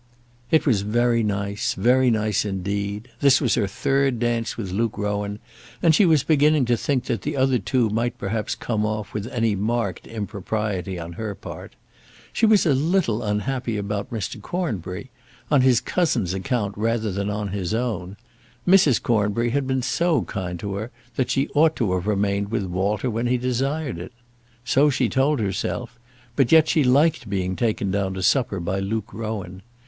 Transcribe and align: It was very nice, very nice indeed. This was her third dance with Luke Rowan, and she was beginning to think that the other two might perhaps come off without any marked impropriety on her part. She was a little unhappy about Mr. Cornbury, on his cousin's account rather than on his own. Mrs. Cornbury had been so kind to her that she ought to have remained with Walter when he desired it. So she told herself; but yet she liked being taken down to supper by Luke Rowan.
It 0.49 0.65
was 0.65 0.81
very 0.81 1.21
nice, 1.21 1.75
very 1.75 2.09
nice 2.09 2.43
indeed. 2.43 3.11
This 3.19 3.39
was 3.39 3.53
her 3.53 3.67
third 3.67 4.17
dance 4.17 4.57
with 4.57 4.71
Luke 4.71 4.97
Rowan, 4.97 5.37
and 5.83 5.93
she 5.93 6.05
was 6.07 6.23
beginning 6.23 6.65
to 6.65 6.75
think 6.75 7.05
that 7.05 7.21
the 7.21 7.37
other 7.37 7.59
two 7.59 7.87
might 7.91 8.17
perhaps 8.17 8.55
come 8.55 8.83
off 8.83 9.13
without 9.13 9.31
any 9.31 9.53
marked 9.55 10.07
impropriety 10.07 10.97
on 10.97 11.13
her 11.13 11.35
part. 11.35 11.75
She 12.33 12.47
was 12.47 12.65
a 12.65 12.73
little 12.73 13.21
unhappy 13.21 13.77
about 13.77 14.09
Mr. 14.09 14.41
Cornbury, 14.41 15.11
on 15.51 15.61
his 15.61 15.79
cousin's 15.79 16.33
account 16.33 16.75
rather 16.75 17.11
than 17.11 17.29
on 17.29 17.49
his 17.49 17.71
own. 17.71 18.17
Mrs. 18.67 18.99
Cornbury 18.99 19.51
had 19.51 19.67
been 19.67 19.83
so 19.83 20.23
kind 20.23 20.59
to 20.61 20.73
her 20.77 20.89
that 21.15 21.29
she 21.29 21.47
ought 21.49 21.75
to 21.75 21.93
have 21.93 22.07
remained 22.07 22.49
with 22.49 22.63
Walter 22.65 23.11
when 23.11 23.27
he 23.27 23.37
desired 23.37 23.99
it. 23.99 24.13
So 24.65 24.89
she 24.89 25.09
told 25.09 25.39
herself; 25.39 25.99
but 26.35 26.51
yet 26.51 26.67
she 26.67 26.83
liked 26.83 27.29
being 27.29 27.55
taken 27.55 27.91
down 27.91 28.15
to 28.15 28.23
supper 28.23 28.59
by 28.59 28.79
Luke 28.79 29.13
Rowan. 29.13 29.61